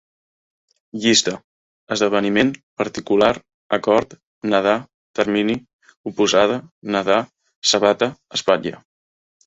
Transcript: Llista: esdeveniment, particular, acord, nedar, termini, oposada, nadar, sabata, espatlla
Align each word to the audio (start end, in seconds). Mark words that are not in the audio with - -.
Llista: 1.03 1.33
esdeveniment, 1.95 2.49
particular, 2.83 3.29
acord, 3.79 4.17
nedar, 4.55 4.75
termini, 5.23 5.59
oposada, 6.13 6.61
nadar, 6.97 7.23
sabata, 7.75 8.15
espatlla 8.41 8.87